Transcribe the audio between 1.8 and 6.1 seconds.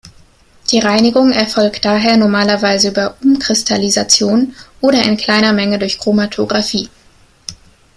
daher normalerweise über Umkristallisation oder in kleiner Menge durch